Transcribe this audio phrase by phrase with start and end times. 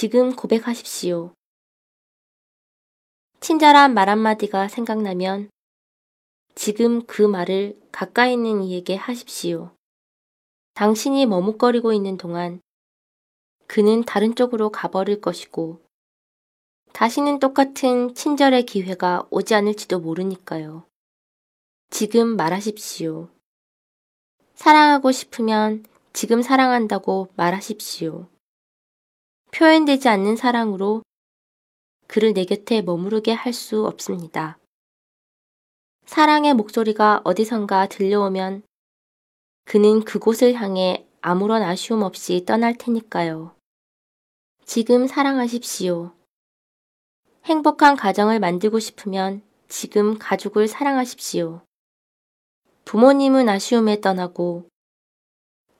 [0.00, 1.34] 지금 고백하십시오.
[3.40, 5.50] 친절한 말 한마디가 생각나면
[6.54, 9.72] 지금 그 말을 가까이 있는 이에게 하십시오.
[10.74, 12.60] 당신이 머뭇거리고 있는 동안
[13.66, 15.82] 그는 다른 쪽으로 가버릴 것이고
[16.92, 20.86] 다시는 똑같은 친절의 기회가 오지 않을지도 모르니까요.
[21.90, 23.30] 지금 말하십시오.
[24.54, 28.28] 사랑하고 싶으면 지금 사랑한다고 말하십시오.
[29.52, 31.02] 표현되지 않는 사랑으로
[32.06, 34.58] 그를 내 곁에 머무르게 할 수 없습니다.
[36.06, 38.62] 사랑의 목소리가 어디선가 들려오면
[39.64, 43.54] 그는 그곳을 향해 아무런 아쉬움 없이 떠날 테니까요.
[44.64, 46.12] 지금 사랑하십시오.
[47.44, 51.60] 행복한 가정을 만들고 싶으면 지금 가족을 사랑하십시오.
[52.86, 54.68] 부모님은 아쉬움에 떠나고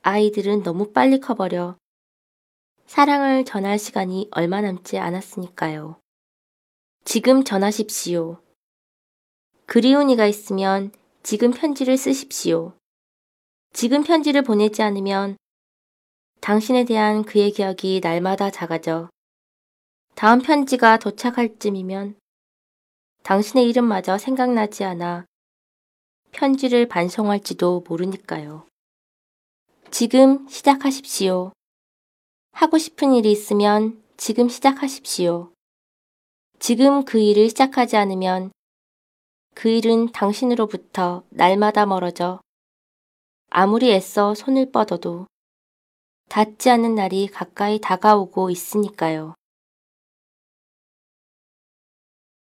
[0.03, 1.78] 아이들은 너무 빨리 커버려
[2.89, 6.01] 사랑을 전할 시간이 얼마 남지 않았으니까요.
[7.05, 8.41] 지금 전하십시오.
[9.67, 12.73] 그리운 이가 있으면 지금 편지를 쓰십시오.
[13.73, 15.37] 지금 편지를 보내지 않으면
[16.41, 19.11] 당신에 대한 그의 기억이 날마다 작아져
[20.15, 22.17] 다음 편지가 도착할 쯤이면
[23.21, 25.27] 당신의 이름마저 생각나지 않아
[26.31, 28.65] 편지를 반송할지도 모르니까요.
[29.91, 31.51] 지금 시작하십시오.
[32.59, 35.53] 하고 싶은 일이 있으면 지금 시작하십시오.
[36.59, 38.51] 지금 그 일을 시작하지 않으면
[39.55, 42.41] 그 일은 당신으로부터 날마다 멀어져
[43.49, 45.25] 아무리 애써 손을 뻗어도
[46.27, 49.35] 닿지 않는 날이 가까이 다가오고 있으니까요.